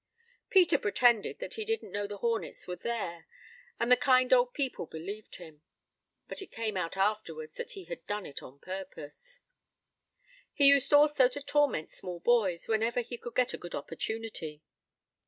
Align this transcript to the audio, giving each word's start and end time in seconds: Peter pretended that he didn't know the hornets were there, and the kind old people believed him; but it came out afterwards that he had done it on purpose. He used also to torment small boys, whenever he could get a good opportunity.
Peter 0.49 0.79
pretended 0.79 1.37
that 1.37 1.53
he 1.53 1.63
didn't 1.63 1.91
know 1.91 2.07
the 2.07 2.17
hornets 2.17 2.65
were 2.65 2.75
there, 2.75 3.27
and 3.79 3.91
the 3.91 3.95
kind 3.95 4.33
old 4.33 4.51
people 4.51 4.87
believed 4.87 5.35
him; 5.35 5.61
but 6.27 6.41
it 6.41 6.51
came 6.51 6.75
out 6.75 6.97
afterwards 6.97 7.55
that 7.57 7.73
he 7.73 7.83
had 7.83 8.03
done 8.07 8.25
it 8.25 8.41
on 8.41 8.57
purpose. 8.57 9.41
He 10.51 10.65
used 10.69 10.91
also 10.91 11.27
to 11.27 11.39
torment 11.43 11.91
small 11.91 12.19
boys, 12.19 12.67
whenever 12.67 13.01
he 13.01 13.15
could 13.15 13.35
get 13.35 13.53
a 13.53 13.59
good 13.59 13.75
opportunity. 13.75 14.63